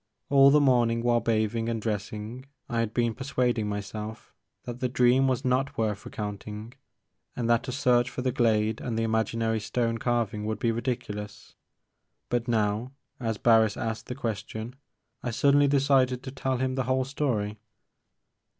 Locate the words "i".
2.67-2.79, 15.21-15.29